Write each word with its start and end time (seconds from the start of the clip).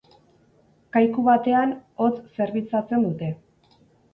Kaiku 0.95 1.25
batean 1.27 1.75
hotz 2.05 2.17
zerbitzatzen 2.39 3.07
dute. 3.11 3.31